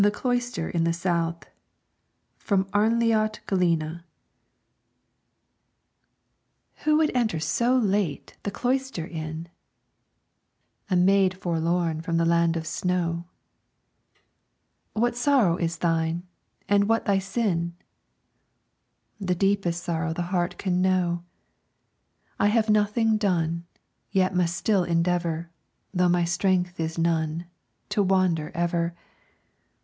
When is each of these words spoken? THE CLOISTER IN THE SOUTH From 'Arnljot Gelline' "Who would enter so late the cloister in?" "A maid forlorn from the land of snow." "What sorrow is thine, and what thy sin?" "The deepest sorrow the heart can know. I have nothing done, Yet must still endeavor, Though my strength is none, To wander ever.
THE 0.01 0.09
CLOISTER 0.09 0.67
IN 0.67 0.83
THE 0.83 0.93
SOUTH 0.93 1.45
From 2.39 2.65
'Arnljot 2.73 3.41
Gelline' 3.47 4.01
"Who 6.77 6.97
would 6.97 7.11
enter 7.15 7.39
so 7.39 7.77
late 7.77 8.35
the 8.41 8.49
cloister 8.49 9.05
in?" 9.05 9.47
"A 10.89 10.95
maid 10.95 11.37
forlorn 11.37 12.01
from 12.01 12.17
the 12.17 12.25
land 12.25 12.57
of 12.57 12.65
snow." 12.65 13.25
"What 14.93 15.15
sorrow 15.15 15.55
is 15.57 15.77
thine, 15.77 16.23
and 16.67 16.89
what 16.89 17.05
thy 17.05 17.19
sin?" 17.19 17.75
"The 19.19 19.35
deepest 19.35 19.83
sorrow 19.83 20.13
the 20.13 20.31
heart 20.33 20.57
can 20.57 20.81
know. 20.81 21.23
I 22.39 22.47
have 22.47 22.69
nothing 22.71 23.17
done, 23.17 23.65
Yet 24.09 24.33
must 24.33 24.57
still 24.57 24.83
endeavor, 24.83 25.51
Though 25.93 26.09
my 26.09 26.23
strength 26.25 26.79
is 26.79 26.97
none, 26.97 27.45
To 27.89 28.01
wander 28.01 28.51
ever. 28.55 28.95